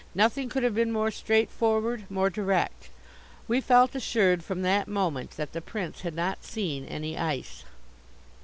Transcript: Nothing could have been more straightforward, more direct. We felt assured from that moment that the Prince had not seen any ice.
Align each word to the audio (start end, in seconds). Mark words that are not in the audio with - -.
Nothing 0.15 0.49
could 0.49 0.63
have 0.63 0.73
been 0.73 0.91
more 0.91 1.11
straightforward, 1.11 2.09
more 2.09 2.31
direct. 2.31 2.89
We 3.47 3.61
felt 3.61 3.93
assured 3.93 4.43
from 4.43 4.63
that 4.63 4.87
moment 4.87 5.37
that 5.37 5.51
the 5.53 5.61
Prince 5.61 6.01
had 6.01 6.15
not 6.15 6.43
seen 6.43 6.85
any 6.85 7.19
ice. 7.19 7.65